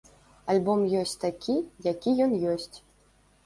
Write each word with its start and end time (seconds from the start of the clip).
Альбом 0.53 0.79
ёсць 1.03 1.13
такі, 1.25 1.59
які 1.91 2.17
ён 2.29 2.37
ёсць. 2.57 2.77